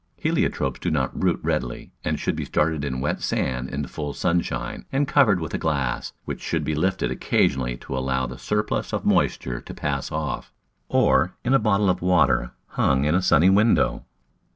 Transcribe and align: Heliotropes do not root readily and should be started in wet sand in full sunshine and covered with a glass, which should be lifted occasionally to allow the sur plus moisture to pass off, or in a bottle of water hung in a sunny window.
Heliotropes 0.19 0.79
do 0.79 0.89
not 0.89 1.11
root 1.23 1.39
readily 1.43 1.91
and 2.03 2.19
should 2.19 2.35
be 2.35 2.43
started 2.45 2.83
in 2.83 3.01
wet 3.01 3.21
sand 3.21 3.69
in 3.69 3.85
full 3.85 4.13
sunshine 4.13 4.83
and 4.91 5.07
covered 5.07 5.39
with 5.39 5.53
a 5.53 5.59
glass, 5.59 6.11
which 6.25 6.41
should 6.41 6.63
be 6.63 6.73
lifted 6.73 7.11
occasionally 7.11 7.77
to 7.77 7.95
allow 7.95 8.25
the 8.25 8.39
sur 8.39 8.63
plus 8.63 8.91
moisture 9.03 9.61
to 9.61 9.73
pass 9.75 10.11
off, 10.11 10.51
or 10.89 11.35
in 11.45 11.53
a 11.53 11.59
bottle 11.59 11.87
of 11.87 12.01
water 12.01 12.51
hung 12.69 13.05
in 13.05 13.13
a 13.13 13.21
sunny 13.21 13.51
window. 13.51 14.03